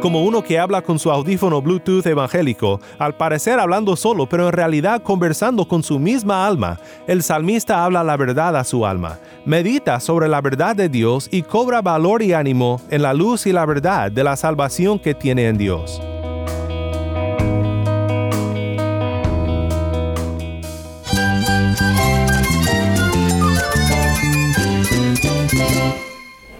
como 0.00 0.24
uno 0.24 0.42
que 0.42 0.58
habla 0.58 0.82
con 0.82 0.98
su 0.98 1.10
audífono 1.10 1.62
Bluetooth 1.62 2.06
evangélico, 2.06 2.80
al 2.98 3.14
parecer 3.16 3.60
hablando 3.60 3.94
solo, 3.96 4.28
pero 4.28 4.46
en 4.46 4.52
realidad 4.52 5.02
conversando 5.02 5.68
con 5.68 5.82
su 5.82 5.98
misma 5.98 6.46
alma. 6.46 6.78
El 7.06 7.22
salmista 7.22 7.84
habla 7.84 8.02
la 8.02 8.16
verdad 8.16 8.56
a 8.56 8.64
su 8.64 8.86
alma, 8.86 9.18
medita 9.44 10.00
sobre 10.00 10.28
la 10.28 10.40
verdad 10.40 10.74
de 10.74 10.88
Dios 10.88 11.28
y 11.30 11.42
cobra 11.42 11.82
valor 11.82 12.22
y 12.22 12.32
ánimo 12.32 12.80
en 12.90 13.02
la 13.02 13.14
luz 13.14 13.46
y 13.46 13.52
la 13.52 13.66
verdad 13.66 14.10
de 14.10 14.24
la 14.24 14.36
salvación 14.36 14.98
que 14.98 15.14
tiene 15.14 15.46
en 15.48 15.58
Dios. 15.58 16.00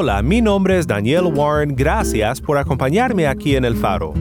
Hola, 0.00 0.22
mi 0.22 0.40
nombre 0.40 0.78
es 0.78 0.86
Daniel 0.86 1.24
Warren, 1.24 1.74
gracias 1.74 2.40
por 2.40 2.56
acompañarme 2.56 3.26
aquí 3.26 3.56
en 3.56 3.64
El 3.64 3.74
Faro. 3.74 4.14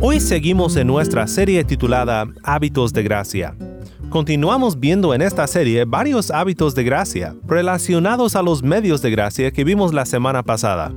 Hoy 0.00 0.18
seguimos 0.18 0.74
en 0.74 0.88
nuestra 0.88 1.28
serie 1.28 1.62
titulada 1.62 2.26
Hábitos 2.42 2.92
de 2.92 3.04
Gracia. 3.04 3.54
Continuamos 4.10 4.80
viendo 4.80 5.14
en 5.14 5.22
esta 5.22 5.46
serie 5.46 5.84
varios 5.84 6.32
hábitos 6.32 6.74
de 6.74 6.82
gracia 6.82 7.36
relacionados 7.46 8.34
a 8.34 8.42
los 8.42 8.64
medios 8.64 9.00
de 9.00 9.12
gracia 9.12 9.52
que 9.52 9.62
vimos 9.62 9.94
la 9.94 10.04
semana 10.04 10.42
pasada. 10.42 10.92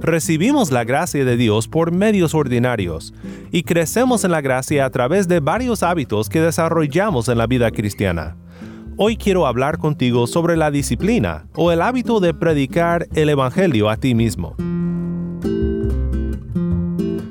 Recibimos 0.00 0.70
la 0.70 0.84
gracia 0.84 1.22
de 1.22 1.36
Dios 1.36 1.68
por 1.68 1.92
medios 1.92 2.34
ordinarios 2.34 3.12
y 3.50 3.64
crecemos 3.64 4.24
en 4.24 4.30
la 4.30 4.40
gracia 4.40 4.86
a 4.86 4.90
través 4.90 5.28
de 5.28 5.40
varios 5.40 5.82
hábitos 5.82 6.30
que 6.30 6.40
desarrollamos 6.40 7.28
en 7.28 7.36
la 7.36 7.46
vida 7.46 7.70
cristiana. 7.70 8.38
Hoy 8.98 9.16
quiero 9.16 9.46
hablar 9.46 9.78
contigo 9.78 10.26
sobre 10.26 10.54
la 10.54 10.70
disciplina 10.70 11.46
o 11.54 11.72
el 11.72 11.80
hábito 11.80 12.20
de 12.20 12.34
predicar 12.34 13.08
el 13.14 13.30
Evangelio 13.30 13.88
a 13.88 13.96
ti 13.96 14.14
mismo. 14.14 14.54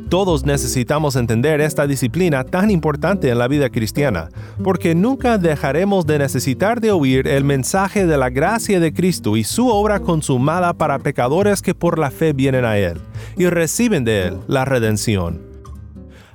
Todos 0.09 0.43
necesitamos 0.43 1.15
entender 1.15 1.61
esta 1.61 1.85
disciplina 1.85 2.43
tan 2.43 2.71
importante 2.71 3.29
en 3.29 3.37
la 3.37 3.47
vida 3.47 3.69
cristiana, 3.69 4.29
porque 4.63 4.95
nunca 4.95 5.37
dejaremos 5.37 6.07
de 6.07 6.17
necesitar 6.17 6.81
de 6.81 6.91
oír 6.91 7.27
el 7.27 7.45
mensaje 7.45 8.07
de 8.07 8.17
la 8.17 8.31
gracia 8.31 8.79
de 8.79 8.91
Cristo 8.91 9.37
y 9.37 9.43
su 9.43 9.69
obra 9.69 9.99
consumada 9.99 10.73
para 10.73 10.97
pecadores 10.97 11.61
que 11.61 11.75
por 11.75 11.99
la 11.99 12.09
fe 12.09 12.33
vienen 12.33 12.65
a 12.65 12.79
Él 12.79 12.99
y 13.37 13.45
reciben 13.45 14.03
de 14.03 14.27
Él 14.27 14.37
la 14.47 14.65
redención. 14.65 15.39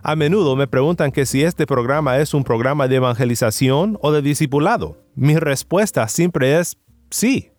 A 0.04 0.14
menudo 0.14 0.54
me 0.54 0.68
preguntan 0.68 1.10
que 1.10 1.26
si 1.26 1.42
este 1.42 1.66
programa 1.66 2.18
es 2.18 2.32
un 2.32 2.44
programa 2.44 2.86
de 2.86 2.96
evangelización 2.96 3.98
o 4.00 4.12
de 4.12 4.22
discipulado. 4.22 5.05
Mi 5.16 5.36
respuesta 5.36 6.06
siempre 6.08 6.58
es 6.58 6.76
sí. 7.10 7.50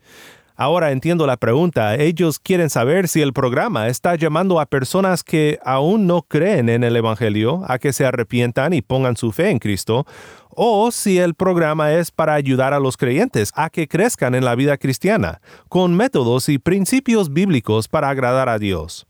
Ahora 0.55 0.91
entiendo 0.91 1.27
la 1.27 1.37
pregunta. 1.37 1.95
Ellos 1.95 2.39
quieren 2.39 2.69
saber 2.69 3.07
si 3.07 3.21
el 3.21 3.33
programa 3.33 3.87
está 3.87 4.15
llamando 4.15 4.59
a 4.59 4.67
personas 4.67 5.23
que 5.23 5.59
aún 5.63 6.07
no 6.07 6.21
creen 6.21 6.69
en 6.69 6.83
el 6.83 6.95
Evangelio 6.95 7.63
a 7.67 7.79
que 7.79 7.93
se 7.93 8.05
arrepientan 8.05 8.73
y 8.73 8.81
pongan 8.81 9.17
su 9.17 9.31
fe 9.31 9.49
en 9.49 9.59
Cristo, 9.59 10.05
o 10.49 10.91
si 10.91 11.17
el 11.17 11.35
programa 11.35 11.93
es 11.93 12.09
para 12.11 12.33
ayudar 12.33 12.73
a 12.73 12.79
los 12.79 12.95
creyentes 12.95 13.51
a 13.55 13.69
que 13.69 13.87
crezcan 13.87 14.33
en 14.33 14.45
la 14.45 14.55
vida 14.55 14.77
cristiana, 14.77 15.41
con 15.67 15.95
métodos 15.95 16.49
y 16.49 16.57
principios 16.57 17.33
bíblicos 17.33 17.87
para 17.87 18.09
agradar 18.09 18.49
a 18.49 18.57
Dios. 18.57 19.07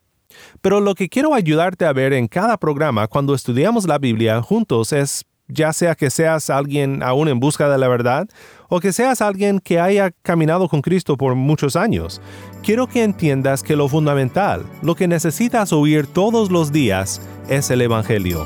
Pero 0.62 0.80
lo 0.82 0.96
que 0.96 1.10
quiero 1.10 1.34
ayudarte 1.34 1.86
a 1.86 1.94
ver 1.94 2.14
en 2.14 2.28
cada 2.28 2.58
programa 2.58 3.08
cuando 3.08 3.34
estudiamos 3.34 3.88
la 3.88 3.98
Biblia 3.98 4.42
juntos 4.42 4.92
es 4.94 5.24
ya 5.48 5.74
sea 5.74 5.96
que 5.96 6.10
seas 6.10 6.50
alguien 6.50 7.02
aún 7.04 7.28
en 7.28 7.40
busca 7.40 7.70
de 7.70 7.78
la 7.78 7.88
verdad 7.88 8.28
o 8.70 8.80
que 8.80 8.92
seas 8.92 9.22
alguien 9.22 9.60
que 9.60 9.80
haya 9.80 10.12
caminado 10.22 10.68
con 10.68 10.82
Cristo 10.82 11.18
por 11.18 11.36
muchos 11.36 11.76
años. 11.76 12.22
Quiero 12.64 12.88
que 12.88 13.04
entiendas 13.04 13.64
que 13.64 13.76
lo 13.76 13.88
fundamental, 13.88 14.66
lo 14.82 14.96
que 14.96 15.08
necesitas 15.08 15.72
oír 15.72 16.08
todos 16.08 16.52
los 16.52 16.72
días, 16.72 17.22
es 17.48 17.72
el 17.72 17.82
Evangelio. 17.82 18.46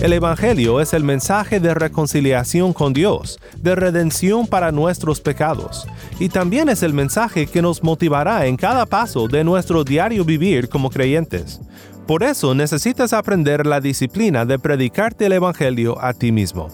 El 0.00 0.12
Evangelio 0.12 0.80
es 0.80 0.92
el 0.92 1.02
mensaje 1.02 1.58
de 1.58 1.74
reconciliación 1.74 2.72
con 2.72 2.92
Dios, 2.92 3.40
de 3.56 3.74
redención 3.74 4.46
para 4.46 4.70
nuestros 4.70 5.20
pecados, 5.20 5.88
y 6.20 6.28
también 6.28 6.68
es 6.68 6.82
el 6.84 6.92
mensaje 6.92 7.46
que 7.46 7.62
nos 7.62 7.82
motivará 7.82 8.46
en 8.46 8.56
cada 8.56 8.86
paso 8.86 9.26
de 9.26 9.42
nuestro 9.42 9.82
diario 9.82 10.24
vivir 10.24 10.68
como 10.68 10.90
creyentes. 10.90 11.60
Por 12.06 12.22
eso 12.22 12.54
necesitas 12.54 13.12
aprender 13.12 13.66
la 13.66 13.80
disciplina 13.80 14.44
de 14.44 14.58
predicarte 14.58 15.26
el 15.26 15.32
Evangelio 15.32 16.00
a 16.00 16.14
ti 16.14 16.30
mismo. 16.30 16.68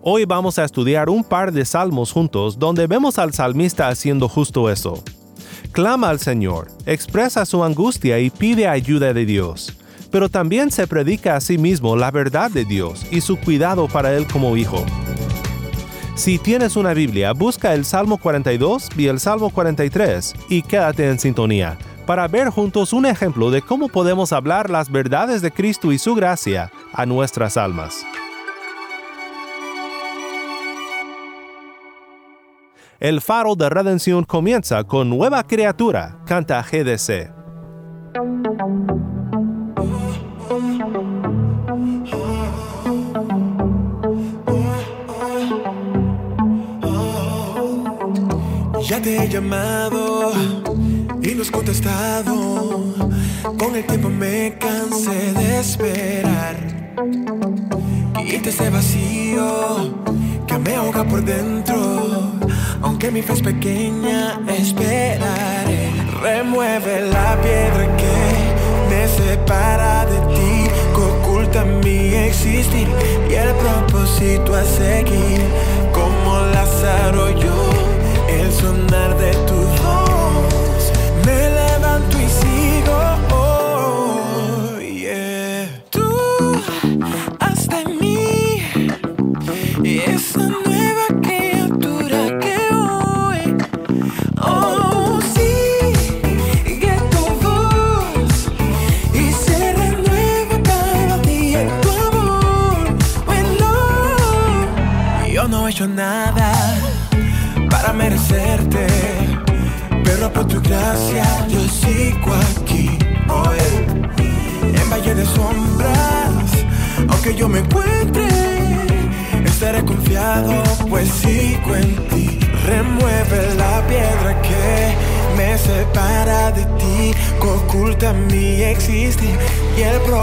Hoy 0.00 0.24
vamos 0.24 0.58
a 0.58 0.64
estudiar 0.64 1.10
un 1.10 1.22
par 1.22 1.52
de 1.52 1.64
salmos 1.64 2.10
juntos 2.10 2.58
donde 2.58 2.86
vemos 2.86 3.18
al 3.18 3.34
salmista 3.34 3.88
haciendo 3.88 4.28
justo 4.28 4.70
eso. 4.70 5.02
Clama 5.72 6.08
al 6.08 6.20
Señor, 6.20 6.68
expresa 6.86 7.44
su 7.44 7.62
angustia 7.62 8.18
y 8.18 8.30
pide 8.30 8.66
ayuda 8.66 9.12
de 9.12 9.26
Dios 9.26 9.76
pero 10.10 10.30
también 10.30 10.70
se 10.70 10.86
predica 10.86 11.36
a 11.36 11.40
sí 11.42 11.58
mismo 11.58 11.94
la 11.94 12.10
verdad 12.10 12.50
de 12.50 12.64
Dios 12.64 13.04
y 13.10 13.20
su 13.20 13.36
cuidado 13.36 13.86
para 13.86 14.14
él 14.16 14.26
como 14.26 14.56
hijo. 14.56 14.82
Si 16.14 16.38
tienes 16.38 16.76
una 16.76 16.94
Biblia, 16.94 17.32
busca 17.32 17.74
el 17.74 17.84
Salmo 17.84 18.16
42 18.16 18.88
y 18.96 19.08
el 19.08 19.20
Salmo 19.20 19.50
43 19.50 20.34
y 20.48 20.62
quédate 20.62 21.10
en 21.10 21.18
sintonía 21.18 21.76
para 22.06 22.28
ver 22.28 22.50
juntos 22.50 22.92
un 22.92 23.04
ejemplo 23.04 23.50
de 23.50 23.62
cómo 23.62 23.88
podemos 23.88 24.32
hablar 24.32 24.70
las 24.70 24.90
verdades 24.90 25.42
de 25.42 25.50
Cristo 25.50 25.92
y 25.92 25.98
su 25.98 26.14
gracia 26.14 26.70
a 26.92 27.04
nuestras 27.04 27.56
almas. 27.56 28.06
El 32.98 33.20
faro 33.20 33.56
de 33.56 33.68
redención 33.68 34.24
comienza 34.24 34.82
con 34.84 35.10
Nueva 35.10 35.42
Criatura, 35.42 36.18
canta 36.24 36.62
GDC. 36.62 37.34
Ya 48.88 49.02
te 49.02 49.24
he 49.24 49.28
llamado 49.28 50.65
no 51.36 51.42
has 51.42 51.50
contestado. 51.50 52.94
Con 53.58 53.76
el 53.76 53.84
tiempo 53.84 54.08
me 54.08 54.56
cansé 54.58 55.34
de 55.34 55.60
esperar. 55.60 56.56
Quita 58.26 58.48
ese 58.48 58.70
vacío 58.70 59.94
que 60.46 60.58
me 60.58 60.74
ahoga 60.74 61.04
por 61.04 61.22
dentro. 61.22 62.32
Aunque 62.80 63.10
mi 63.10 63.20
fe 63.20 63.34
es 63.34 63.42
pequeña, 63.42 64.40
esperaré. 64.48 65.90
Remueve 66.22 67.02
la 67.10 67.38
piedra 67.42 67.96
que 67.96 68.16
me 68.88 69.06
separa 69.06 70.06
de 70.06 70.18
ti, 70.34 70.70
que 70.94 71.00
oculta 71.00 71.64
mi 71.64 72.14
existir 72.14 72.88
y 73.28 73.34
el 73.34 73.52
propósito 73.56 74.54
a 74.54 74.64
seguir. 74.64 75.42
Como 75.92 76.38
Lázaro 76.54 77.30
yo 77.30 77.70
el 78.28 78.52
sonar 78.52 79.16
de 79.18 79.32
tu 79.46 79.65
Esa 90.36 90.48
nueva 90.48 90.65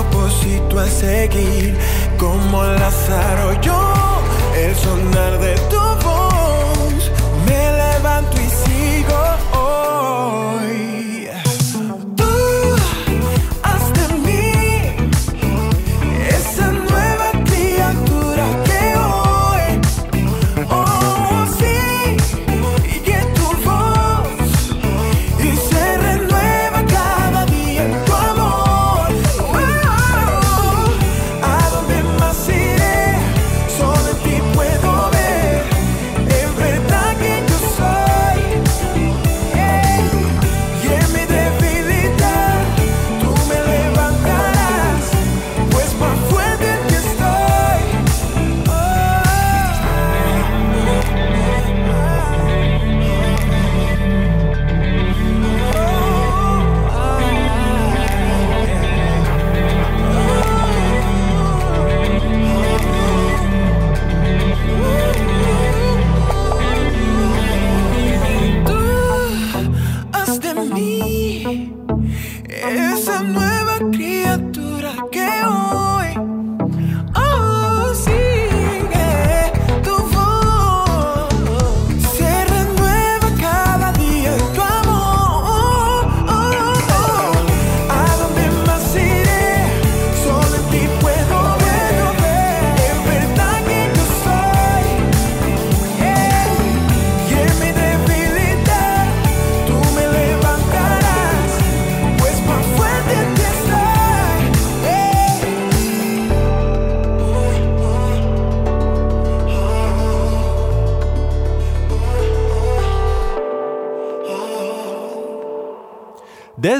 propósito 0.10 0.80
a 0.80 0.88
seguir. 0.88 1.76
Como 2.18 2.64
Lázaro, 2.64 3.60
yo, 3.62 3.83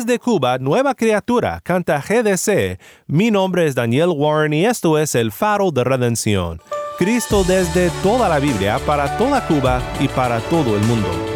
Desde 0.04 0.20
Cuba, 0.20 0.58
Nueva 0.58 0.96
Criatura, 0.96 1.62
canta 1.64 2.02
GDC. 2.02 2.78
Mi 3.08 3.32
nombre 3.32 3.66
es 3.66 3.74
Daniel 3.74 4.10
Warren 4.10 4.52
y 4.52 4.66
esto 4.66 5.00
es 5.00 5.16
El 5.16 5.32
Faro 5.32 5.72
de 5.72 5.86
Redención. 5.86 6.62
Cristo 6.98 7.46
desde 7.46 7.90
toda 8.02 8.28
la 8.28 8.40
Biblia, 8.40 8.80
para 8.86 9.18
toda 9.18 9.48
Cuba 9.48 9.82
y 10.02 10.10
para 10.10 10.42
todo 10.42 10.76
el 10.76 10.84
mundo. 10.84 11.33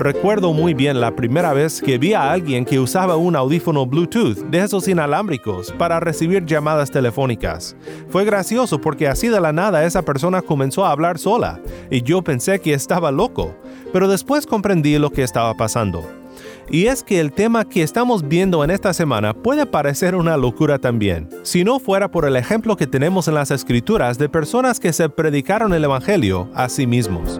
Recuerdo 0.00 0.54
muy 0.54 0.72
bien 0.72 0.98
la 0.98 1.14
primera 1.14 1.52
vez 1.52 1.82
que 1.82 1.98
vi 1.98 2.14
a 2.14 2.32
alguien 2.32 2.64
que 2.64 2.80
usaba 2.80 3.16
un 3.16 3.36
audífono 3.36 3.84
Bluetooth 3.84 4.38
de 4.50 4.60
esos 4.60 4.88
inalámbricos 4.88 5.72
para 5.72 6.00
recibir 6.00 6.46
llamadas 6.46 6.90
telefónicas. 6.90 7.76
Fue 8.08 8.24
gracioso 8.24 8.80
porque 8.80 9.08
así 9.08 9.28
de 9.28 9.42
la 9.42 9.52
nada 9.52 9.84
esa 9.84 10.00
persona 10.00 10.40
comenzó 10.40 10.86
a 10.86 10.92
hablar 10.92 11.18
sola 11.18 11.60
y 11.90 12.00
yo 12.00 12.22
pensé 12.22 12.60
que 12.60 12.72
estaba 12.72 13.10
loco, 13.10 13.54
pero 13.92 14.08
después 14.08 14.46
comprendí 14.46 14.98
lo 14.98 15.10
que 15.10 15.22
estaba 15.22 15.52
pasando. 15.52 16.10
Y 16.70 16.86
es 16.86 17.02
que 17.02 17.20
el 17.20 17.30
tema 17.30 17.66
que 17.66 17.82
estamos 17.82 18.26
viendo 18.26 18.64
en 18.64 18.70
esta 18.70 18.94
semana 18.94 19.34
puede 19.34 19.66
parecer 19.66 20.14
una 20.14 20.38
locura 20.38 20.78
también, 20.78 21.28
si 21.42 21.62
no 21.62 21.78
fuera 21.78 22.10
por 22.10 22.24
el 22.24 22.36
ejemplo 22.36 22.74
que 22.74 22.86
tenemos 22.86 23.28
en 23.28 23.34
las 23.34 23.50
escrituras 23.50 24.16
de 24.16 24.30
personas 24.30 24.80
que 24.80 24.94
se 24.94 25.10
predicaron 25.10 25.74
el 25.74 25.84
Evangelio 25.84 26.48
a 26.54 26.70
sí 26.70 26.86
mismos. 26.86 27.38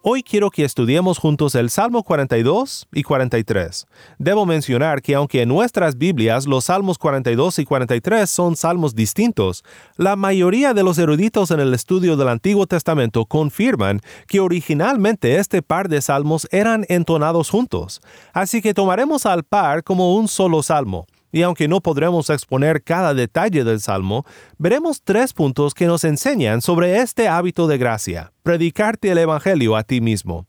Hoy 0.00 0.22
quiero 0.22 0.50
que 0.50 0.64
estudiemos 0.64 1.18
juntos 1.18 1.56
el 1.56 1.70
Salmo 1.70 2.04
42 2.04 2.86
y 2.92 3.02
43. 3.02 3.84
Debo 4.20 4.46
mencionar 4.46 5.02
que 5.02 5.16
aunque 5.16 5.42
en 5.42 5.48
nuestras 5.48 5.98
Biblias 5.98 6.46
los 6.46 6.66
Salmos 6.66 6.98
42 6.98 7.58
y 7.58 7.64
43 7.64 8.30
son 8.30 8.54
salmos 8.54 8.94
distintos, 8.94 9.64
la 9.96 10.14
mayoría 10.14 10.72
de 10.72 10.84
los 10.84 10.98
eruditos 10.98 11.50
en 11.50 11.58
el 11.58 11.74
estudio 11.74 12.16
del 12.16 12.28
Antiguo 12.28 12.68
Testamento 12.68 13.26
confirman 13.26 14.00
que 14.28 14.38
originalmente 14.38 15.36
este 15.36 15.62
par 15.62 15.88
de 15.88 16.00
salmos 16.00 16.46
eran 16.52 16.86
entonados 16.88 17.50
juntos, 17.50 18.00
así 18.32 18.62
que 18.62 18.74
tomaremos 18.74 19.26
al 19.26 19.42
par 19.42 19.82
como 19.82 20.14
un 20.14 20.28
solo 20.28 20.62
salmo. 20.62 21.06
Y 21.30 21.42
aunque 21.42 21.68
no 21.68 21.80
podremos 21.80 22.30
exponer 22.30 22.82
cada 22.82 23.14
detalle 23.14 23.64
del 23.64 23.80
Salmo, 23.80 24.24
veremos 24.56 25.02
tres 25.02 25.32
puntos 25.32 25.74
que 25.74 25.86
nos 25.86 26.04
enseñan 26.04 26.62
sobre 26.62 26.98
este 26.98 27.28
hábito 27.28 27.66
de 27.66 27.78
gracia, 27.78 28.32
predicarte 28.42 29.10
el 29.10 29.18
Evangelio 29.18 29.76
a 29.76 29.82
ti 29.82 30.00
mismo. 30.00 30.46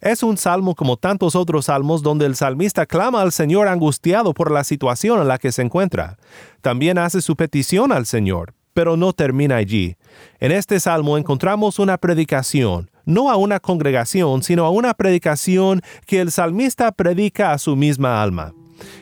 Es 0.00 0.22
un 0.22 0.36
salmo 0.36 0.74
como 0.74 0.96
tantos 0.96 1.34
otros 1.34 1.66
salmos 1.66 2.02
donde 2.02 2.26
el 2.26 2.36
salmista 2.36 2.84
clama 2.86 3.22
al 3.22 3.32
Señor 3.32 3.68
angustiado 3.68 4.34
por 4.34 4.50
la 4.50 4.64
situación 4.64 5.20
en 5.20 5.28
la 5.28 5.38
que 5.38 5.52
se 5.52 5.62
encuentra. 5.62 6.18
También 6.60 6.98
hace 6.98 7.22
su 7.22 7.36
petición 7.36 7.90
al 7.90 8.04
Señor, 8.04 8.54
pero 8.74 8.96
no 8.96 9.12
termina 9.12 9.56
allí. 9.56 9.96
En 10.40 10.52
este 10.52 10.80
salmo 10.80 11.16
encontramos 11.16 11.78
una 11.78 11.96
predicación, 11.96 12.90
no 13.06 13.30
a 13.30 13.36
una 13.36 13.60
congregación, 13.60 14.42
sino 14.42 14.66
a 14.66 14.70
una 14.70 14.94
predicación 14.94 15.80
que 16.06 16.20
el 16.20 16.30
salmista 16.30 16.92
predica 16.92 17.52
a 17.52 17.58
su 17.58 17.76
misma 17.76 18.22
alma. 18.22 18.52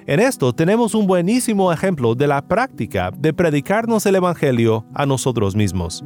En 0.07 0.21
esto 0.21 0.53
tenemos 0.53 0.95
un 0.95 1.07
buenísimo 1.07 1.73
ejemplo 1.73 2.15
de 2.15 2.27
la 2.27 2.43
práctica 2.43 3.11
de 3.17 3.33
predicarnos 3.33 4.07
el 4.07 4.17
Evangelio 4.17 4.85
a 4.95 5.07
nosotros 5.07 5.57
mismos. 5.57 6.05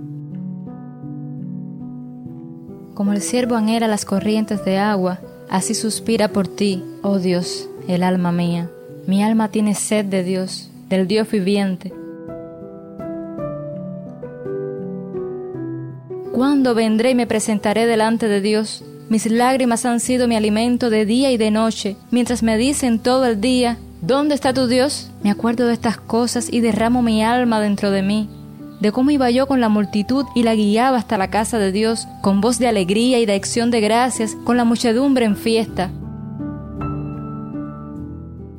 Como 2.95 3.13
el 3.13 3.21
siervo 3.21 3.57
anhela 3.57 3.89
las 3.89 4.05
corrientes 4.05 4.65
de 4.65 4.79
agua, 4.79 5.21
así 5.51 5.75
suspira 5.75 6.29
por 6.29 6.49
ti, 6.49 6.83
oh 7.03 7.19
Dios, 7.19 7.69
el 7.89 8.03
alma 8.03 8.33
mía. 8.33 8.71
Mi 9.07 9.23
alma 9.23 9.51
tiene 9.51 9.75
sed 9.75 10.07
de 10.07 10.25
Dios, 10.25 10.71
del 10.89 11.07
Dios 11.07 11.31
viviente. 11.31 11.93
¿Cuándo 16.33 16.75
vendré 16.75 17.11
y 17.11 17.15
me 17.15 17.27
presentaré 17.27 17.87
delante 17.87 18.29
de 18.29 18.41
Dios? 18.41 18.83
Mis 19.09 19.31
lágrimas 19.31 19.87
han 19.87 20.01
sido 20.01 20.27
mi 20.27 20.35
alimento 20.35 20.91
de 20.91 21.07
día 21.07 21.31
y 21.31 21.37
de 21.37 21.53
noche, 21.53 21.97
mientras 22.11 22.43
me 22.43 22.59
dicen 22.59 22.99
todo 22.99 23.25
el 23.27 23.41
día, 23.41 23.79
¿dónde 24.03 24.35
está 24.35 24.53
tu 24.53 24.67
Dios? 24.67 25.13
Me 25.23 25.31
acuerdo 25.31 25.69
de 25.69 25.75
estas 25.75 25.97
cosas 25.97 26.49
y 26.53 26.61
derramo 26.61 27.03
mi 27.03 27.23
alma 27.23 27.61
dentro 27.61 27.93
de 27.93 28.03
mí, 28.03 28.29
de 28.81 28.91
cómo 28.91 29.13
iba 29.13 29.31
yo 29.31 29.47
con 29.47 29.61
la 29.61 29.69
multitud 29.69 30.25
y 30.35 30.43
la 30.43 30.57
guiaba 30.57 30.99
hasta 30.99 31.19
la 31.19 31.31
casa 31.31 31.59
de 31.59 31.71
Dios, 31.71 32.09
con 32.21 32.41
voz 32.41 32.59
de 32.59 32.67
alegría 32.67 33.21
y 33.21 33.27
de 33.27 33.35
acción 33.35 33.71
de 33.71 33.81
gracias, 33.81 34.37
con 34.43 34.57
la 34.57 34.65
muchedumbre 34.65 35.25
en 35.25 35.37
fiesta. 35.37 35.93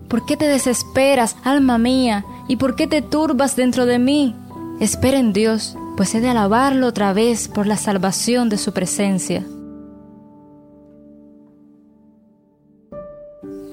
¿Por 0.08 0.25
qué 0.25 0.38
te 0.38 0.48
desesperas, 0.48 1.36
alma 1.44 1.77
mía? 1.77 2.24
¿Y 2.48 2.56
por 2.56 2.77
qué 2.77 2.88
te 2.88 3.01
turbas 3.01 3.58
dentro 3.58 3.86
de 3.86 4.00
mí? 4.00 4.34
Espera 4.80 5.20
en 5.20 5.34
Dios, 5.34 5.75
pues 5.98 6.16
he 6.16 6.22
de 6.22 6.30
alabarlo 6.30 6.88
otra 6.88 7.12
vez 7.12 7.50
por 7.50 7.68
la 7.68 7.75
salvación 7.75 8.48
de 8.48 8.58
su 8.58 8.72
presencia. 8.72 9.44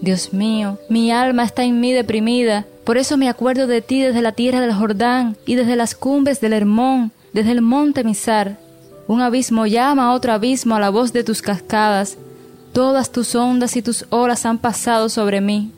Dios 0.04 0.32
mío, 0.32 0.78
mi 0.88 1.10
alma 1.10 1.44
está 1.44 1.64
en 1.64 1.80
mí 1.80 1.92
deprimida, 1.92 2.66
por 2.84 2.98
eso 2.98 3.16
me 3.16 3.28
acuerdo 3.28 3.66
de 3.66 3.80
ti 3.80 4.02
desde 4.02 4.20
la 4.20 4.32
tierra 4.32 4.60
del 4.60 4.74
Jordán 4.74 5.36
y 5.46 5.54
desde 5.54 5.74
las 5.74 5.94
cumbres 5.94 6.40
del 6.40 6.52
Hermón. 6.52 7.12
desde 7.32 7.50
el 7.50 7.62
monte 7.62 8.04
Misar. 8.04 8.58
Un 9.08 9.20
abismo 9.20 9.66
llama 9.66 10.04
a 10.04 10.12
otro 10.12 10.32
abismo 10.32 10.76
a 10.76 10.80
la 10.80 10.90
voz 10.90 11.12
de 11.12 11.24
tus 11.24 11.42
cascadas. 11.42 12.16
Todas 12.72 13.10
tus 13.10 13.34
ondas 13.34 13.76
y 13.76 13.82
tus 13.82 14.06
olas 14.10 14.46
han 14.46 14.58
pasado 14.58 15.08
sobre 15.08 15.40
mí. 15.40 15.72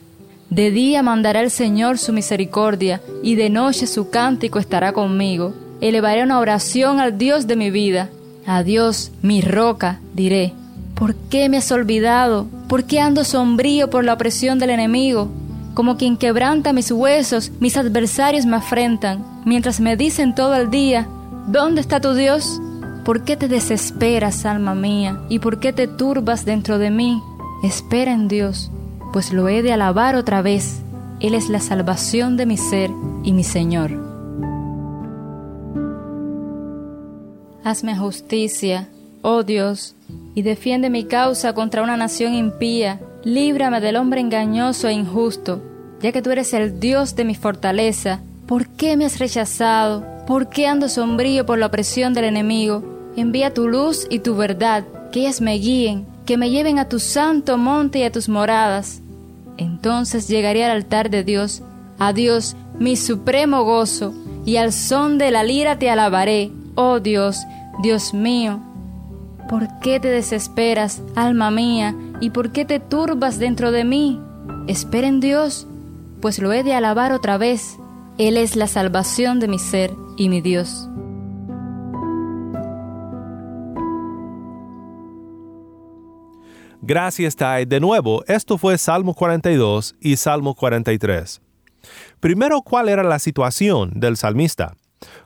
De 0.50 0.70
día 0.70 1.02
mandará 1.02 1.40
el 1.40 1.50
Señor 1.50 1.98
su 1.98 2.12
misericordia, 2.12 3.00
y 3.22 3.36
de 3.36 3.48
noche 3.48 3.86
su 3.86 4.10
cántico 4.10 4.58
estará 4.58 4.92
conmigo. 4.92 5.54
Elevaré 5.80 6.22
una 6.22 6.38
oración 6.38 7.00
al 7.00 7.16
Dios 7.16 7.46
de 7.46 7.56
mi 7.56 7.70
vida. 7.70 8.10
A 8.46 8.62
Dios, 8.62 9.10
mi 9.22 9.40
roca, 9.40 10.00
diré. 10.14 10.52
¿Por 10.94 11.14
qué 11.14 11.48
me 11.48 11.56
has 11.56 11.72
olvidado? 11.72 12.46
¿Por 12.68 12.84
qué 12.84 13.00
ando 13.00 13.22
sombrío 13.22 13.90
por 13.90 14.04
la 14.04 14.14
opresión 14.14 14.58
del 14.58 14.70
enemigo? 14.70 15.28
Como 15.74 15.96
quien 15.96 16.16
quebranta 16.16 16.72
mis 16.72 16.90
huesos, 16.90 17.52
mis 17.60 17.76
adversarios 17.76 18.44
me 18.44 18.56
afrentan, 18.56 19.24
mientras 19.44 19.78
me 19.78 19.96
dicen 19.96 20.34
todo 20.34 20.54
el 20.56 20.70
día, 20.70 21.06
¿dónde 21.46 21.80
está 21.80 22.00
tu 22.00 22.14
Dios? 22.14 22.60
¿Por 23.04 23.24
qué 23.24 23.36
te 23.36 23.46
desesperas, 23.46 24.44
alma 24.46 24.74
mía? 24.74 25.20
¿Y 25.28 25.38
por 25.38 25.60
qué 25.60 25.72
te 25.72 25.86
turbas 25.86 26.44
dentro 26.44 26.78
de 26.78 26.90
mí? 26.90 27.22
Espera 27.62 28.12
en 28.12 28.26
Dios, 28.26 28.72
pues 29.12 29.32
lo 29.32 29.48
he 29.48 29.62
de 29.62 29.72
alabar 29.72 30.16
otra 30.16 30.42
vez. 30.42 30.82
Él 31.20 31.34
es 31.34 31.48
la 31.48 31.60
salvación 31.60 32.36
de 32.36 32.46
mi 32.46 32.56
ser 32.56 32.90
y 33.22 33.32
mi 33.32 33.44
Señor. 33.44 33.92
Hazme 37.62 37.96
justicia, 37.96 38.88
oh 39.22 39.42
Dios, 39.42 39.95
y 40.36 40.42
defiende 40.42 40.90
mi 40.90 41.04
causa 41.04 41.54
contra 41.54 41.82
una 41.82 41.96
nación 41.96 42.34
impía. 42.34 43.00
Líbrame 43.24 43.80
del 43.80 43.96
hombre 43.96 44.20
engañoso 44.20 44.86
e 44.86 44.92
injusto, 44.92 45.62
ya 46.02 46.12
que 46.12 46.20
tú 46.20 46.30
eres 46.30 46.52
el 46.52 46.78
Dios 46.78 47.16
de 47.16 47.24
mi 47.24 47.34
fortaleza. 47.34 48.20
¿Por 48.46 48.68
qué 48.68 48.98
me 48.98 49.06
has 49.06 49.18
rechazado? 49.18 50.04
¿Por 50.26 50.50
qué 50.50 50.66
ando 50.66 50.90
sombrío 50.90 51.46
por 51.46 51.58
la 51.58 51.66
opresión 51.66 52.12
del 52.12 52.26
enemigo? 52.26 52.84
Envía 53.16 53.54
tu 53.54 53.66
luz 53.66 54.06
y 54.10 54.18
tu 54.18 54.36
verdad, 54.36 54.84
que 55.10 55.20
ellas 55.20 55.40
me 55.40 55.54
guíen, 55.54 56.06
que 56.26 56.36
me 56.36 56.50
lleven 56.50 56.78
a 56.78 56.86
tu 56.86 56.98
santo 56.98 57.56
monte 57.56 58.00
y 58.00 58.02
a 58.02 58.12
tus 58.12 58.28
moradas. 58.28 59.00
Entonces 59.56 60.28
llegaré 60.28 60.66
al 60.66 60.72
altar 60.72 61.08
de 61.08 61.24
Dios, 61.24 61.62
a 61.98 62.12
Dios, 62.12 62.56
mi 62.78 62.96
supremo 62.96 63.64
gozo, 63.64 64.12
y 64.44 64.56
al 64.58 64.74
son 64.74 65.16
de 65.16 65.30
la 65.30 65.42
lira 65.44 65.78
te 65.78 65.88
alabaré, 65.88 66.52
oh 66.74 67.00
Dios, 67.00 67.40
Dios 67.82 68.12
mío, 68.12 68.60
¿Por 69.48 69.78
qué 69.80 70.00
te 70.00 70.08
desesperas, 70.08 71.02
alma 71.14 71.50
mía, 71.50 71.94
y 72.20 72.30
por 72.30 72.50
qué 72.50 72.64
te 72.64 72.80
turbas 72.80 73.38
dentro 73.38 73.70
de 73.70 73.84
mí? 73.84 74.20
Espera 74.66 75.06
en 75.06 75.20
Dios, 75.20 75.68
pues 76.20 76.40
lo 76.40 76.52
he 76.52 76.64
de 76.64 76.74
alabar 76.74 77.12
otra 77.12 77.38
vez. 77.38 77.78
Él 78.18 78.36
es 78.36 78.56
la 78.56 78.66
salvación 78.66 79.38
de 79.38 79.48
mi 79.48 79.58
ser 79.58 79.92
y 80.16 80.28
mi 80.28 80.40
Dios. 80.40 80.88
Gracias, 86.82 87.36
Tai. 87.36 87.64
De 87.66 87.80
nuevo, 87.80 88.24
esto 88.26 88.58
fue 88.58 88.78
Salmo 88.78 89.14
42 89.14 89.96
y 90.00 90.16
Salmo 90.16 90.54
43. 90.54 91.40
Primero, 92.20 92.62
¿cuál 92.62 92.88
era 92.88 93.02
la 93.02 93.18
situación 93.18 93.92
del 93.94 94.16
salmista? 94.16 94.74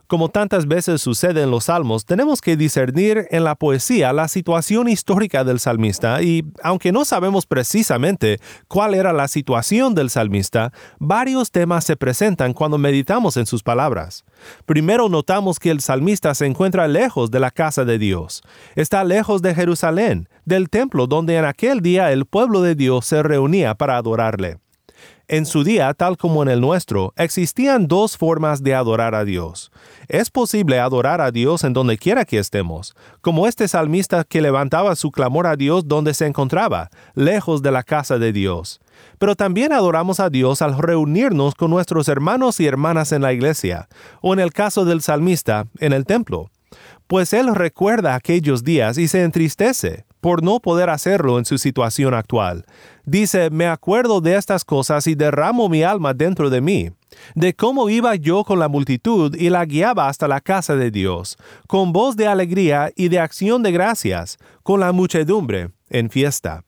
Como 0.07 0.27
tantas 0.27 0.67
veces 0.67 1.01
sucede 1.01 1.43
en 1.43 1.51
los 1.51 1.65
salmos, 1.65 2.05
tenemos 2.05 2.41
que 2.41 2.57
discernir 2.57 3.27
en 3.31 3.45
la 3.45 3.55
poesía 3.55 4.11
la 4.11 4.27
situación 4.27 4.89
histórica 4.89 5.45
del 5.45 5.59
salmista 5.59 6.21
y, 6.21 6.43
aunque 6.61 6.91
no 6.91 7.05
sabemos 7.05 7.45
precisamente 7.45 8.39
cuál 8.67 8.93
era 8.93 9.13
la 9.13 9.29
situación 9.29 9.95
del 9.95 10.09
salmista, 10.09 10.73
varios 10.99 11.51
temas 11.51 11.85
se 11.85 11.95
presentan 11.95 12.53
cuando 12.53 12.77
meditamos 12.77 13.37
en 13.37 13.45
sus 13.45 13.63
palabras. 13.63 14.25
Primero 14.65 15.07
notamos 15.07 15.59
que 15.59 15.71
el 15.71 15.79
salmista 15.79 16.35
se 16.35 16.45
encuentra 16.45 16.89
lejos 16.89 17.31
de 17.31 17.39
la 17.39 17.51
casa 17.51 17.85
de 17.85 17.97
Dios. 17.97 18.41
Está 18.75 19.05
lejos 19.05 19.41
de 19.41 19.55
Jerusalén, 19.55 20.27
del 20.43 20.69
templo 20.69 21.07
donde 21.07 21.37
en 21.37 21.45
aquel 21.45 21.79
día 21.79 22.11
el 22.11 22.25
pueblo 22.25 22.61
de 22.61 22.75
Dios 22.75 23.05
se 23.05 23.23
reunía 23.23 23.75
para 23.75 23.95
adorarle. 23.95 24.57
En 25.31 25.45
su 25.45 25.63
día, 25.63 25.93
tal 25.93 26.17
como 26.17 26.43
en 26.43 26.49
el 26.49 26.59
nuestro, 26.59 27.13
existían 27.15 27.87
dos 27.87 28.17
formas 28.17 28.63
de 28.63 28.75
adorar 28.75 29.15
a 29.15 29.23
Dios. 29.23 29.71
Es 30.09 30.29
posible 30.29 30.77
adorar 30.77 31.21
a 31.21 31.31
Dios 31.31 31.63
en 31.63 31.71
donde 31.71 31.97
quiera 31.97 32.25
que 32.25 32.37
estemos, 32.37 32.97
como 33.21 33.47
este 33.47 33.69
salmista 33.69 34.25
que 34.25 34.41
levantaba 34.41 34.93
su 34.97 35.09
clamor 35.09 35.47
a 35.47 35.55
Dios 35.55 35.87
donde 35.87 36.13
se 36.15 36.25
encontraba, 36.25 36.89
lejos 37.15 37.61
de 37.61 37.71
la 37.71 37.83
casa 37.83 38.17
de 38.17 38.33
Dios. 38.33 38.81
Pero 39.19 39.37
también 39.37 39.71
adoramos 39.71 40.19
a 40.19 40.29
Dios 40.29 40.61
al 40.61 40.77
reunirnos 40.77 41.55
con 41.55 41.71
nuestros 41.71 42.09
hermanos 42.09 42.59
y 42.59 42.67
hermanas 42.67 43.13
en 43.13 43.21
la 43.21 43.31
iglesia, 43.31 43.87
o 44.19 44.33
en 44.33 44.41
el 44.41 44.51
caso 44.51 44.83
del 44.83 45.01
salmista, 45.01 45.65
en 45.79 45.93
el 45.93 46.05
templo 46.05 46.51
pues 47.07 47.33
él 47.33 47.53
recuerda 47.53 48.15
aquellos 48.15 48.63
días 48.63 48.97
y 48.97 49.09
se 49.09 49.23
entristece 49.23 50.05
por 50.21 50.43
no 50.43 50.59
poder 50.59 50.89
hacerlo 50.89 51.37
en 51.39 51.45
su 51.45 51.57
situación 51.57 52.13
actual. 52.13 52.65
Dice, 53.03 53.49
me 53.49 53.67
acuerdo 53.67 54.21
de 54.21 54.35
estas 54.35 54.63
cosas 54.63 55.07
y 55.07 55.15
derramo 55.15 55.67
mi 55.67 55.83
alma 55.83 56.13
dentro 56.13 56.49
de 56.49 56.61
mí, 56.61 56.91
de 57.35 57.53
cómo 57.55 57.89
iba 57.89 58.15
yo 58.15 58.43
con 58.43 58.59
la 58.59 58.67
multitud 58.67 59.35
y 59.35 59.49
la 59.49 59.65
guiaba 59.65 60.07
hasta 60.07 60.27
la 60.27 60.39
casa 60.39 60.75
de 60.75 60.91
Dios, 60.91 61.37
con 61.67 61.91
voz 61.91 62.15
de 62.15 62.27
alegría 62.27 62.91
y 62.95 63.09
de 63.09 63.19
acción 63.19 63.63
de 63.63 63.71
gracias, 63.71 64.37
con 64.63 64.79
la 64.79 64.91
muchedumbre, 64.91 65.71
en 65.89 66.09
fiesta. 66.09 66.63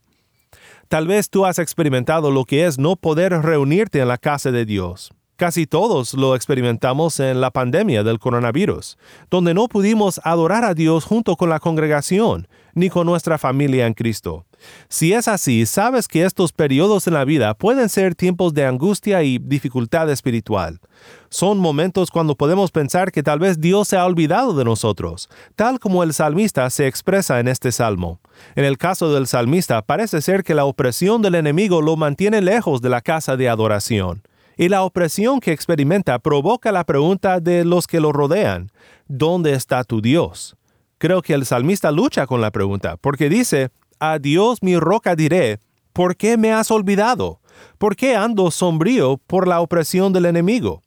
Tal 0.90 1.08
vez 1.08 1.30
tú 1.30 1.46
has 1.46 1.60
experimentado 1.60 2.30
lo 2.32 2.46
que 2.46 2.66
es 2.66 2.78
no 2.78 2.96
poder 2.96 3.32
reunirte 3.42 4.00
en 4.00 4.08
la 4.08 4.18
casa 4.18 4.52
de 4.52 4.66
Dios. 4.66 5.12
Casi 5.44 5.68
todos 5.68 6.14
lo 6.14 6.38
experimentamos 6.38 7.20
en 7.20 7.42
la 7.42 7.52
pandemia 7.52 8.02
del 8.04 8.18
coronavirus, 8.18 8.98
donde 9.30 9.54
no 9.54 9.68
pudimos 9.68 10.22
adorar 10.24 10.64
a 10.64 10.74
Dios 10.74 11.04
junto 11.04 11.36
con 11.36 11.50
la 11.50 11.60
congregación, 11.60 12.48
ni 12.74 12.90
con 12.90 13.06
nuestra 13.06 13.38
familia 13.38 13.86
en 13.86 13.94
Cristo. 13.94 14.46
Si 14.88 15.12
es 15.12 15.28
así, 15.28 15.66
sabes 15.66 16.08
que 16.08 16.24
estos 16.24 16.54
periodos 16.54 17.08
en 17.08 17.16
la 17.16 17.26
vida 17.26 17.56
pueden 17.56 17.90
ser 17.90 18.16
tiempos 18.16 18.54
de 18.54 18.66
angustia 18.66 19.22
y 19.24 19.38
dificultad 19.38 20.10
espiritual. 20.10 20.80
Son 21.28 21.58
momentos 21.58 22.10
cuando 22.10 22.36
podemos 22.36 22.72
pensar 22.72 23.12
que 23.12 23.22
tal 23.22 23.40
vez 23.40 23.60
Dios 23.60 23.90
se 23.90 23.98
ha 23.98 24.06
olvidado 24.06 24.56
de 24.56 24.64
nosotros, 24.64 25.30
tal 25.58 25.78
como 25.78 26.04
el 26.04 26.14
salmista 26.14 26.70
se 26.70 26.88
expresa 26.88 27.42
en 27.42 27.50
este 27.50 27.74
salmo. 27.74 28.22
En 28.56 28.64
el 28.64 28.78
caso 28.78 29.14
del 29.14 29.28
salmista 29.28 29.82
parece 29.82 30.22
ser 30.22 30.46
que 30.46 30.56
la 30.56 30.64
opresión 30.64 31.22
del 31.22 31.36
enemigo 31.36 31.82
lo 31.82 31.98
mantiene 31.98 32.40
lejos 32.40 32.82
de 32.82 32.88
la 32.88 33.02
casa 33.02 33.36
de 33.36 33.50
adoración 33.50 34.24
y 34.58 34.70
la 34.70 34.84
opresión 34.84 35.40
que 35.40 35.52
experimenta 35.52 36.20
provoca 36.20 36.72
la 36.72 36.84
pregunta 36.84 37.40
de 37.40 37.66
los 37.66 37.88
que 37.88 38.00
lo 38.00 38.12
rodean, 38.12 38.72
¿dónde 39.08 39.54
está 39.54 39.84
tu 39.84 40.02
Dios? 40.02 40.56
Creo 40.98 41.22
que 41.22 41.34
el 41.34 41.46
salmista 41.46 41.92
lucha 41.92 42.28
con 42.28 42.42
la 42.42 42.52
pregunta, 42.52 42.98
porque 42.98 43.30
dice, 43.30 43.70
a 44.00 44.20
Dios 44.20 44.60
mi 44.62 44.78
roca 44.78 45.16
diré, 45.16 45.60
¿por 45.92 46.16
qué 46.16 46.38
me 46.38 46.54
has 46.54 46.72
olvidado? 46.72 47.42
¿Por 47.78 47.96
qué 47.96 48.16
ando 48.16 48.52
sombrío 48.52 49.18
por 49.18 49.48
la 49.48 49.62
opresión 49.62 50.14
del 50.14 50.26
enemigo? 50.26 50.82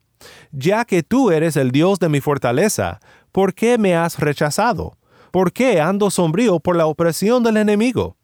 Ya 0.52 0.84
que 0.84 1.02
tú 1.02 1.30
eres 1.30 1.56
el 1.56 1.70
Dios 1.70 1.98
de 1.98 2.08
mi 2.08 2.20
fortaleza, 2.20 3.00
¿por 3.32 3.54
qué 3.54 3.78
me 3.78 3.94
has 3.94 4.18
rechazado? 4.18 4.96
¿Por 5.30 5.52
qué 5.52 5.80
ando 5.80 6.10
sombrío 6.10 6.60
por 6.60 6.76
la 6.76 6.86
opresión 6.86 7.42
del 7.42 7.58
enemigo? 7.58 8.15